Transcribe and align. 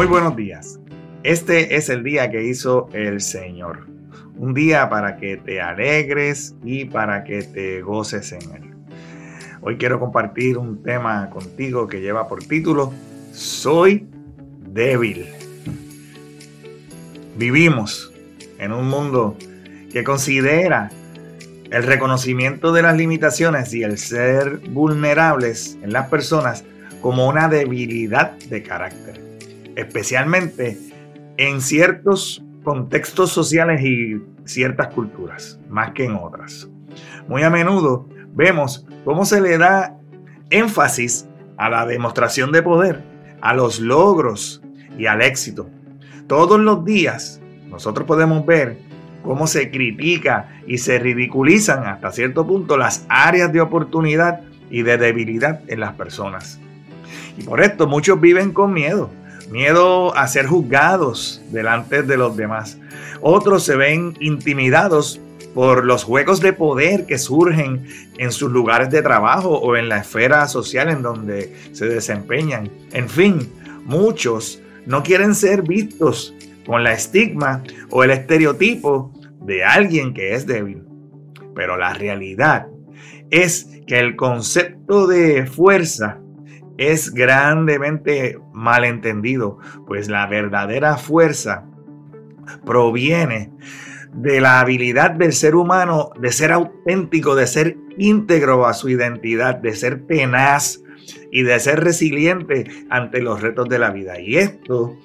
Muy 0.00 0.06
buenos 0.06 0.34
días. 0.34 0.80
Este 1.24 1.76
es 1.76 1.90
el 1.90 2.02
día 2.02 2.30
que 2.30 2.42
hizo 2.42 2.88
el 2.94 3.20
Señor. 3.20 3.86
Un 4.34 4.54
día 4.54 4.88
para 4.88 5.18
que 5.18 5.36
te 5.36 5.60
alegres 5.60 6.54
y 6.64 6.86
para 6.86 7.22
que 7.22 7.42
te 7.42 7.82
goces 7.82 8.32
en 8.32 8.40
él. 8.50 8.74
Hoy 9.60 9.76
quiero 9.76 10.00
compartir 10.00 10.56
un 10.56 10.82
tema 10.82 11.28
contigo 11.28 11.86
que 11.86 12.00
lleva 12.00 12.28
por 12.28 12.42
título 12.42 12.94
Soy 13.32 14.08
débil. 14.72 15.26
Vivimos 17.36 18.10
en 18.58 18.72
un 18.72 18.88
mundo 18.88 19.36
que 19.92 20.02
considera 20.02 20.90
el 21.70 21.82
reconocimiento 21.82 22.72
de 22.72 22.80
las 22.80 22.96
limitaciones 22.96 23.74
y 23.74 23.82
el 23.82 23.98
ser 23.98 24.60
vulnerables 24.70 25.78
en 25.82 25.92
las 25.92 26.08
personas 26.08 26.64
como 27.02 27.28
una 27.28 27.48
debilidad 27.48 28.38
de 28.48 28.62
carácter, 28.62 29.19
especialmente 29.80 30.78
en 31.36 31.60
ciertos 31.60 32.42
contextos 32.62 33.30
sociales 33.30 33.82
y 33.82 34.20
ciertas 34.44 34.88
culturas, 34.88 35.58
más 35.68 35.92
que 35.92 36.04
en 36.04 36.14
otras. 36.14 36.68
Muy 37.28 37.42
a 37.42 37.50
menudo 37.50 38.08
vemos 38.34 38.86
cómo 39.04 39.24
se 39.24 39.40
le 39.40 39.58
da 39.58 39.96
énfasis 40.50 41.26
a 41.56 41.68
la 41.68 41.86
demostración 41.86 42.52
de 42.52 42.62
poder, 42.62 43.02
a 43.40 43.54
los 43.54 43.80
logros 43.80 44.62
y 44.98 45.06
al 45.06 45.22
éxito. 45.22 45.68
Todos 46.26 46.60
los 46.60 46.84
días 46.84 47.40
nosotros 47.68 48.06
podemos 48.06 48.44
ver 48.44 48.78
cómo 49.22 49.46
se 49.46 49.70
critica 49.70 50.60
y 50.66 50.78
se 50.78 50.98
ridiculizan 50.98 51.86
hasta 51.86 52.12
cierto 52.12 52.46
punto 52.46 52.76
las 52.76 53.06
áreas 53.08 53.52
de 53.52 53.60
oportunidad 53.60 54.40
y 54.70 54.82
de 54.82 54.98
debilidad 54.98 55.60
en 55.68 55.80
las 55.80 55.94
personas. 55.94 56.60
Y 57.36 57.42
por 57.42 57.60
esto 57.60 57.86
muchos 57.86 58.20
viven 58.20 58.52
con 58.52 58.72
miedo, 58.72 59.10
miedo 59.50 60.16
a 60.16 60.26
ser 60.28 60.46
juzgados 60.46 61.42
delante 61.50 62.02
de 62.02 62.16
los 62.16 62.36
demás. 62.36 62.78
Otros 63.20 63.64
se 63.64 63.76
ven 63.76 64.16
intimidados 64.20 65.20
por 65.54 65.84
los 65.84 66.04
juegos 66.04 66.40
de 66.40 66.52
poder 66.52 67.06
que 67.06 67.18
surgen 67.18 67.86
en 68.18 68.32
sus 68.32 68.50
lugares 68.50 68.90
de 68.90 69.02
trabajo 69.02 69.58
o 69.58 69.76
en 69.76 69.88
la 69.88 69.98
esfera 69.98 70.46
social 70.46 70.88
en 70.88 71.02
donde 71.02 71.54
se 71.72 71.86
desempeñan. 71.86 72.70
En 72.92 73.08
fin, 73.08 73.52
muchos 73.84 74.60
no 74.86 75.02
quieren 75.02 75.34
ser 75.34 75.62
vistos 75.62 76.34
con 76.64 76.84
la 76.84 76.92
estigma 76.92 77.62
o 77.90 78.04
el 78.04 78.10
estereotipo 78.10 79.12
de 79.42 79.64
alguien 79.64 80.14
que 80.14 80.34
es 80.34 80.46
débil. 80.46 80.84
Pero 81.54 81.76
la 81.76 81.94
realidad 81.94 82.68
es 83.30 83.68
que 83.86 83.98
el 83.98 84.16
concepto 84.16 85.06
de 85.06 85.46
fuerza 85.46 86.20
es 86.80 87.12
grandemente 87.12 88.38
malentendido, 88.54 89.58
pues 89.86 90.08
la 90.08 90.26
verdadera 90.26 90.96
fuerza 90.96 91.66
proviene 92.64 93.50
de 94.14 94.40
la 94.40 94.60
habilidad 94.60 95.10
del 95.10 95.34
ser 95.34 95.56
humano 95.56 96.10
de 96.18 96.32
ser 96.32 96.52
auténtico, 96.52 97.34
de 97.34 97.46
ser 97.46 97.76
íntegro 97.98 98.66
a 98.66 98.72
su 98.72 98.88
identidad, 98.88 99.56
de 99.56 99.76
ser 99.76 100.06
tenaz 100.06 100.80
y 101.30 101.42
de 101.42 101.60
ser 101.60 101.84
resiliente 101.84 102.66
ante 102.88 103.20
los 103.20 103.42
retos 103.42 103.68
de 103.68 103.78
la 103.78 103.90
vida. 103.90 104.18
Y 104.18 104.38
esto 104.38 104.96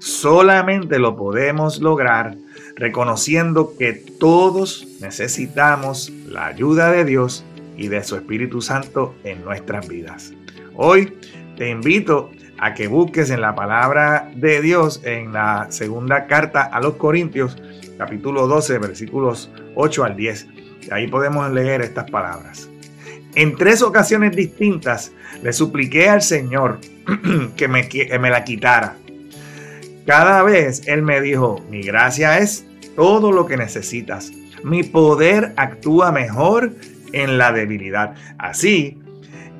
solamente 0.00 0.98
lo 0.98 1.14
podemos 1.14 1.80
lograr 1.80 2.34
reconociendo 2.74 3.74
que 3.78 3.92
todos 3.92 4.88
necesitamos 5.00 6.10
la 6.26 6.46
ayuda 6.46 6.90
de 6.90 7.04
Dios 7.04 7.44
y 7.76 7.86
de 7.86 8.02
su 8.02 8.16
Espíritu 8.16 8.60
Santo 8.60 9.14
en 9.22 9.44
nuestras 9.44 9.88
vidas. 9.88 10.34
Hoy 10.74 11.18
te 11.56 11.68
invito 11.68 12.30
a 12.58 12.72
que 12.72 12.88
busques 12.88 13.30
en 13.30 13.42
la 13.42 13.54
palabra 13.54 14.30
de 14.34 14.62
Dios 14.62 15.02
en 15.04 15.32
la 15.32 15.66
segunda 15.70 16.26
carta 16.26 16.62
a 16.62 16.80
los 16.80 16.94
Corintios, 16.94 17.58
capítulo 17.98 18.46
12, 18.46 18.78
versículos 18.78 19.50
8 19.74 20.04
al 20.04 20.16
10. 20.16 20.46
ahí 20.90 21.08
podemos 21.08 21.50
leer 21.52 21.82
estas 21.82 22.10
palabras. 22.10 22.70
En 23.34 23.56
tres 23.56 23.82
ocasiones 23.82 24.34
distintas 24.34 25.12
le 25.42 25.52
supliqué 25.52 26.08
al 26.08 26.22
Señor 26.22 26.78
que 27.56 27.68
me, 27.68 27.88
que 27.88 28.18
me 28.18 28.30
la 28.30 28.44
quitara. 28.44 28.96
Cada 30.06 30.42
vez 30.42 30.82
Él 30.86 31.02
me 31.02 31.20
dijo, 31.20 31.62
mi 31.70 31.82
gracia 31.82 32.38
es 32.38 32.66
todo 32.96 33.30
lo 33.30 33.46
que 33.46 33.58
necesitas. 33.58 34.32
Mi 34.64 34.84
poder 34.84 35.52
actúa 35.56 36.12
mejor 36.12 36.72
en 37.12 37.36
la 37.36 37.52
debilidad. 37.52 38.14
Así 38.38 39.01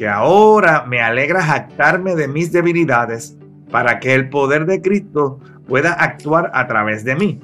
que 0.00 0.08
ahora 0.08 0.86
me 0.86 1.02
alegra 1.02 1.44
jactarme 1.44 2.16
de 2.16 2.26
mis 2.26 2.52
debilidades 2.52 3.36
para 3.70 4.00
que 4.00 4.14
el 4.14 4.30
poder 4.30 4.64
de 4.64 4.80
Cristo 4.80 5.40
pueda 5.68 5.92
actuar 5.92 6.50
a 6.54 6.66
través 6.66 7.04
de 7.04 7.16
mí. 7.16 7.38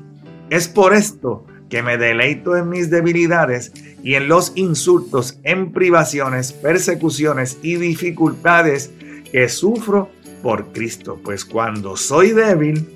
Es 0.49 0.67
por 0.67 0.95
esto 0.95 1.45
que 1.69 1.83
me 1.83 1.99
deleito 1.99 2.57
en 2.57 2.71
mis 2.71 2.89
debilidades 2.89 3.75
y 4.03 4.15
en 4.15 4.29
los 4.29 4.53
insultos, 4.55 5.39
en 5.43 5.71
privaciones, 5.71 6.55
persecuciones 6.55 7.59
y 7.61 7.77
dificultades 7.77 8.91
que 9.31 9.51
sufro 9.51 10.09
por 10.43 10.73
Cristo. 10.73 11.21
Pues 11.23 11.45
cuando 11.45 11.95
soy 11.95 12.31
débil, 12.31 12.89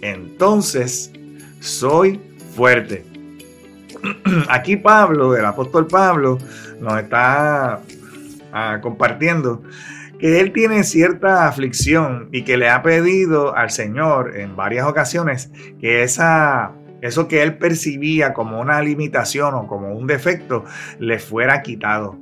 entonces 0.00 1.10
soy 1.58 2.20
fuerte. 2.54 3.04
Aquí 4.48 4.76
Pablo, 4.76 5.34
el 5.34 5.44
apóstol 5.44 5.88
Pablo, 5.88 6.38
nos 6.80 7.00
está 7.00 7.82
compartiendo 8.82 9.62
que 10.20 10.40
él 10.40 10.52
tiene 10.52 10.84
cierta 10.84 11.48
aflicción 11.48 12.28
y 12.30 12.42
que 12.42 12.56
le 12.58 12.68
ha 12.68 12.82
pedido 12.82 13.56
al 13.56 13.70
Señor 13.70 14.36
en 14.36 14.54
varias 14.54 14.86
ocasiones 14.86 15.50
que 15.80 16.02
esa, 16.02 16.72
eso 17.00 17.26
que 17.26 17.42
él 17.42 17.56
percibía 17.56 18.34
como 18.34 18.60
una 18.60 18.82
limitación 18.82 19.54
o 19.54 19.66
como 19.66 19.94
un 19.94 20.06
defecto 20.06 20.64
le 20.98 21.18
fuera 21.18 21.62
quitado. 21.62 22.18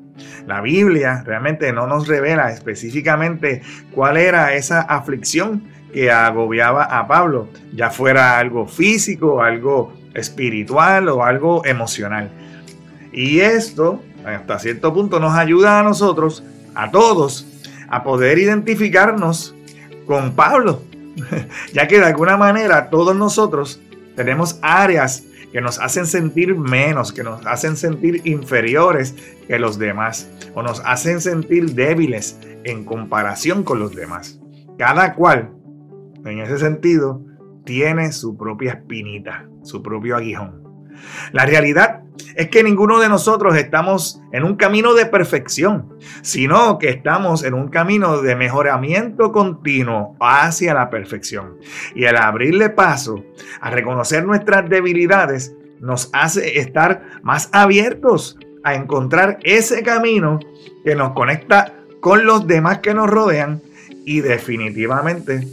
La 0.47 0.61
Biblia 0.61 1.23
realmente 1.25 1.73
no 1.73 1.87
nos 1.87 2.07
revela 2.09 2.51
específicamente 2.53 3.63
cuál 3.93 4.17
era 4.17 4.55
esa 4.55 4.81
aflicción 4.81 5.65
que 5.93 6.11
agobiaba 6.11 6.85
a 6.85 7.07
Pablo, 7.09 7.49
ya 7.73 7.91
fuera 7.91 8.39
algo 8.39 8.67
físico, 8.67 9.43
algo 9.43 9.93
espiritual 10.15 11.09
o 11.09 11.25
algo 11.25 11.65
emocional. 11.65 12.31
Y 13.13 13.41
esto 13.41 14.03
hasta 14.25 14.59
cierto 14.59 14.93
punto 14.93 15.21
nos 15.21 15.35
ayuda 15.35 15.81
a 15.81 15.83
nosotros, 15.83 16.43
a 16.75 16.91
todos, 16.91 17.47
a 17.89 18.03
poder 18.03 18.39
identificarnos 18.39 19.55
con 20.07 20.33
Pablo, 20.33 20.83
ya 21.73 21.89
que 21.89 21.99
de 21.99 22.07
alguna 22.07 22.37
manera 22.37 22.91
todos 22.91 23.17
nosotros 23.17 23.81
tenemos 24.17 24.59
áreas 24.63 25.25
que 25.53 25.61
nos 25.61 25.79
hacen 25.79 26.07
sentir 26.07 26.55
menos, 26.57 27.13
que 27.13 27.23
nos 27.23 27.45
hacen 27.47 27.77
sentir 27.77 28.21
inferiores 28.25 29.15
que 29.47 29.59
los 29.59 29.79
demás, 29.79 30.29
o 30.55 30.63
nos 30.63 30.81
hacen 30.85 31.21
sentir 31.21 31.75
débiles 31.75 32.39
en 32.65 32.85
comparación 32.85 33.63
con 33.63 33.79
los 33.79 33.95
demás. 33.95 34.39
Cada 34.77 35.15
cual, 35.15 35.51
en 36.25 36.41
ese 36.41 36.59
sentido, 36.59 37.23
tiene 37.65 38.13
su 38.13 38.37
propia 38.37 38.73
espinita, 38.73 39.49
su 39.63 39.83
propio 39.83 40.17
aguijón. 40.17 40.68
La 41.33 41.47
realidad 41.47 42.03
es 42.35 42.49
que 42.49 42.63
ninguno 42.63 43.01
de 43.01 43.09
nosotros 43.09 43.57
estamos 43.57 44.21
en 44.33 44.45
un 44.45 44.57
camino 44.57 44.95
de 44.95 45.07
perfección, 45.07 45.99
sino 46.23 46.79
que 46.79 46.89
estamos 46.89 47.43
en 47.43 47.55
un 47.55 47.69
camino 47.69 48.23
de 48.23 48.37
mejoramiento 48.37 49.33
continuo 49.33 50.17
hacia 50.21 50.75
la 50.75 50.89
perfección. 50.89 51.57
Y 51.95 52.05
el 52.05 52.17
abrirle 52.17 52.71
paso 52.71 53.25
a 53.61 53.71
reconocer 53.71 54.25
nuestras 54.25 54.69
debilidades 54.69 55.53
nos 55.81 56.11
hace 56.13 56.59
estar 56.59 57.03
más 57.23 57.49
abiertos 57.53 58.39
a 58.65 58.75
encontrar 58.75 59.39
ese 59.43 59.83
camino 59.83 60.41
que 60.85 60.95
nos 60.95 61.13
conecta 61.13 61.75
con 62.01 62.25
los 62.25 62.47
demás 62.47 62.79
que 62.79 62.95
nos 62.95 63.09
rodean 63.09 63.63
y 64.05 64.21
definitivamente 64.21 65.47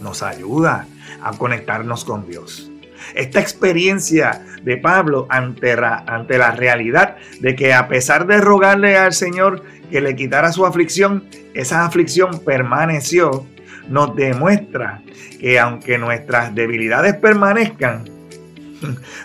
nos 0.00 0.22
ayuda 0.22 0.86
a 1.22 1.32
conectarnos 1.36 2.04
con 2.04 2.26
Dios. 2.26 2.70
Esta 3.14 3.40
experiencia 3.40 4.44
de 4.64 4.76
Pablo 4.76 5.26
ante, 5.30 5.72
ante 5.72 6.38
la 6.38 6.50
realidad 6.52 7.16
de 7.40 7.54
que 7.54 7.72
a 7.72 7.88
pesar 7.88 8.26
de 8.26 8.40
rogarle 8.40 8.96
al 8.96 9.12
Señor 9.12 9.62
que 9.90 10.00
le 10.00 10.16
quitara 10.16 10.52
su 10.52 10.66
aflicción, 10.66 11.24
esa 11.54 11.84
aflicción 11.84 12.40
permaneció, 12.44 13.46
nos 13.88 14.16
demuestra 14.16 15.02
que 15.40 15.58
aunque 15.60 15.98
nuestras 15.98 16.54
debilidades 16.54 17.14
permanezcan, 17.14 18.04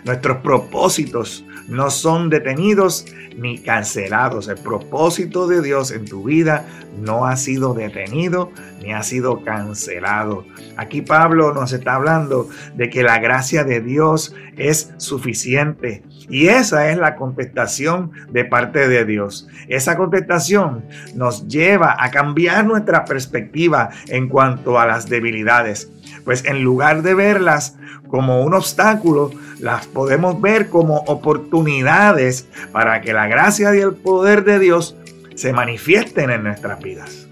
Nuestros 0.05 0.37
propósitos 0.37 1.45
no 1.67 1.89
son 1.89 2.29
detenidos 2.29 3.05
ni 3.37 3.59
cancelados. 3.59 4.47
El 4.47 4.57
propósito 4.57 5.47
de 5.47 5.61
Dios 5.61 5.91
en 5.91 6.05
tu 6.05 6.23
vida 6.23 6.65
no 6.99 7.25
ha 7.25 7.37
sido 7.37 7.73
detenido 7.73 8.51
ni 8.81 8.93
ha 8.93 9.03
sido 9.03 9.43
cancelado. 9.43 10.45
Aquí 10.77 11.01
Pablo 11.01 11.53
nos 11.53 11.73
está 11.73 11.95
hablando 11.95 12.49
de 12.75 12.89
que 12.89 13.03
la 13.03 13.19
gracia 13.19 13.63
de 13.63 13.81
Dios 13.81 14.35
es 14.57 14.91
suficiente. 14.97 16.03
Y 16.29 16.47
esa 16.47 16.89
es 16.91 16.97
la 16.97 17.15
contestación 17.15 18.11
de 18.31 18.45
parte 18.45 18.87
de 18.87 19.05
Dios. 19.05 19.47
Esa 19.67 19.97
contestación 19.97 20.85
nos 21.15 21.47
lleva 21.47 21.95
a 21.99 22.11
cambiar 22.11 22.65
nuestra 22.65 23.05
perspectiva 23.05 23.89
en 24.07 24.29
cuanto 24.29 24.79
a 24.79 24.85
las 24.85 25.09
debilidades. 25.09 25.91
Pues 26.25 26.45
en 26.45 26.63
lugar 26.63 27.01
de 27.01 27.13
verlas 27.13 27.77
como 28.07 28.43
un 28.43 28.53
obstáculo, 28.53 29.31
las 29.59 29.87
podemos 29.87 30.39
ver 30.41 30.69
como 30.69 30.97
oportunidades 31.07 32.47
para 32.71 33.01
que 33.01 33.13
la 33.13 33.27
gracia 33.27 33.75
y 33.75 33.79
el 33.79 33.93
poder 33.93 34.43
de 34.43 34.59
Dios 34.59 34.95
se 35.35 35.53
manifiesten 35.53 36.29
en 36.29 36.43
nuestras 36.43 36.79
vidas. 36.79 37.27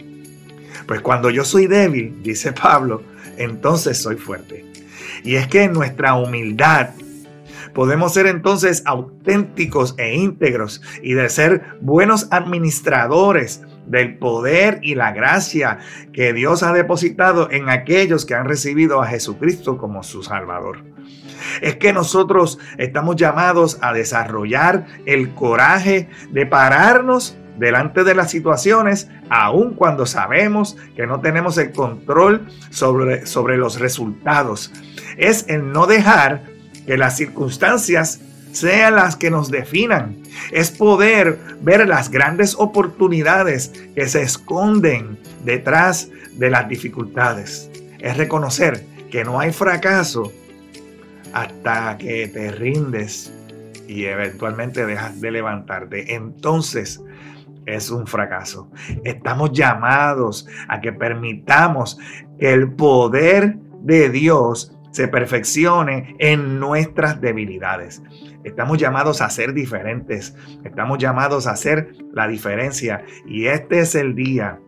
Pues 0.87 1.01
cuando 1.01 1.29
yo 1.29 1.43
soy 1.43 1.67
débil, 1.67 2.23
dice 2.23 2.53
Pablo, 2.53 3.03
entonces 3.37 4.01
soy 4.01 4.15
fuerte. 4.15 4.65
Y 5.23 5.35
es 5.35 5.47
que 5.47 5.63
en 5.63 5.73
nuestra 5.73 6.15
humildad 6.15 6.91
podemos 7.73 8.13
ser 8.13 8.27
entonces 8.27 8.81
auténticos 8.85 9.93
e 9.97 10.15
íntegros 10.15 10.81
y 11.03 11.13
de 11.13 11.29
ser 11.29 11.63
buenos 11.81 12.27
administradores 12.31 13.61
del 13.85 14.17
poder 14.17 14.79
y 14.81 14.95
la 14.95 15.11
gracia 15.11 15.79
que 16.13 16.33
Dios 16.33 16.63
ha 16.63 16.73
depositado 16.73 17.51
en 17.51 17.69
aquellos 17.69 18.25
que 18.25 18.35
han 18.35 18.47
recibido 18.47 19.01
a 19.01 19.07
Jesucristo 19.07 19.77
como 19.77 20.03
su 20.03 20.23
Salvador. 20.23 20.83
Es 21.61 21.75
que 21.75 21.93
nosotros 21.93 22.59
estamos 22.77 23.15
llamados 23.15 23.77
a 23.81 23.93
desarrollar 23.93 24.85
el 25.05 25.33
coraje 25.33 26.09
de 26.31 26.45
pararnos 26.45 27.37
delante 27.57 28.03
de 28.03 28.15
las 28.15 28.29
situaciones, 28.31 29.09
aun 29.29 29.73
cuando 29.73 30.05
sabemos 30.05 30.77
que 30.95 31.07
no 31.07 31.21
tenemos 31.21 31.57
el 31.57 31.71
control 31.71 32.47
sobre, 32.69 33.25
sobre 33.25 33.57
los 33.57 33.79
resultados. 33.79 34.71
Es 35.17 35.45
el 35.47 35.71
no 35.71 35.87
dejar 35.87 36.43
que 36.85 36.97
las 36.97 37.17
circunstancias 37.17 38.21
sean 38.51 38.95
las 38.95 39.15
que 39.15 39.29
nos 39.29 39.51
definan. 39.51 40.17
Es 40.51 40.71
poder 40.71 41.39
ver 41.61 41.87
las 41.87 42.09
grandes 42.09 42.55
oportunidades 42.57 43.71
que 43.95 44.07
se 44.07 44.21
esconden 44.21 45.19
detrás 45.43 46.09
de 46.33 46.49
las 46.49 46.67
dificultades. 46.69 47.69
Es 47.99 48.17
reconocer 48.17 48.85
que 49.11 49.23
no 49.23 49.39
hay 49.39 49.51
fracaso 49.51 50.31
hasta 51.33 51.97
que 51.97 52.27
te 52.27 52.51
rindes 52.51 53.33
y 53.87 54.05
eventualmente 54.05 54.85
dejas 54.85 55.19
de 55.21 55.31
levantarte. 55.31 56.13
Entonces 56.15 57.01
es 57.65 57.89
un 57.89 58.07
fracaso. 58.07 58.71
Estamos 59.03 59.51
llamados 59.51 60.47
a 60.67 60.81
que 60.81 60.93
permitamos 60.93 61.97
que 62.39 62.53
el 62.53 62.71
poder 62.73 63.57
de 63.81 64.09
Dios 64.09 64.73
se 64.91 65.07
perfeccione 65.07 66.15
en 66.19 66.59
nuestras 66.59 67.21
debilidades. 67.21 68.01
Estamos 68.43 68.77
llamados 68.77 69.21
a 69.21 69.29
ser 69.29 69.53
diferentes, 69.53 70.35
estamos 70.63 70.97
llamados 70.97 71.47
a 71.47 71.51
hacer 71.51 71.93
la 72.13 72.27
diferencia 72.27 73.03
y 73.27 73.47
este 73.47 73.79
es 73.79 73.93
el 73.93 74.15
día 74.15 74.59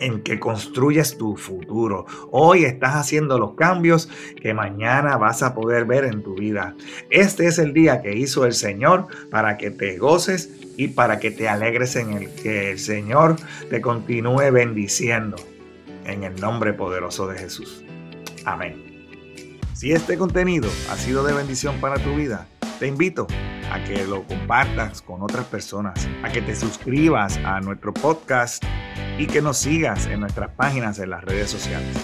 en 0.00 0.22
que 0.22 0.40
construyes 0.40 1.16
tu 1.16 1.36
futuro. 1.36 2.06
Hoy 2.32 2.64
estás 2.64 2.96
haciendo 2.96 3.38
los 3.38 3.54
cambios 3.54 4.08
que 4.40 4.52
mañana 4.54 5.16
vas 5.16 5.42
a 5.42 5.54
poder 5.54 5.84
ver 5.84 6.04
en 6.04 6.22
tu 6.22 6.34
vida. 6.34 6.74
Este 7.10 7.46
es 7.46 7.58
el 7.58 7.72
día 7.72 8.02
que 8.02 8.16
hizo 8.16 8.44
el 8.44 8.54
Señor 8.54 9.06
para 9.30 9.56
que 9.56 9.70
te 9.70 9.98
goces 9.98 10.50
y 10.76 10.88
para 10.88 11.20
que 11.20 11.30
te 11.30 11.48
alegres 11.48 11.94
en 11.96 12.14
el 12.14 12.34
que 12.34 12.72
el 12.72 12.78
Señor 12.78 13.36
te 13.68 13.80
continúe 13.80 14.50
bendiciendo. 14.50 15.36
En 16.06 16.24
el 16.24 16.34
nombre 16.40 16.72
poderoso 16.72 17.28
de 17.28 17.38
Jesús. 17.38 17.84
Amén. 18.44 18.90
Si 19.74 19.92
este 19.92 20.16
contenido 20.16 20.68
ha 20.90 20.96
sido 20.96 21.22
de 21.24 21.34
bendición 21.34 21.80
para 21.80 21.96
tu 21.98 22.16
vida, 22.16 22.48
te 22.78 22.86
invito 22.86 23.26
a 23.70 23.84
que 23.84 24.04
lo 24.06 24.26
compartas 24.26 25.02
con 25.02 25.22
otras 25.22 25.44
personas, 25.46 26.08
a 26.22 26.30
que 26.30 26.40
te 26.40 26.56
suscribas 26.56 27.36
a 27.44 27.60
nuestro 27.60 27.92
podcast 27.92 28.64
y 29.18 29.26
que 29.26 29.42
nos 29.42 29.58
sigas 29.58 30.06
en 30.06 30.20
nuestras 30.20 30.50
páginas 30.50 30.98
en 30.98 31.10
las 31.10 31.24
redes 31.24 31.50
sociales. 31.50 31.96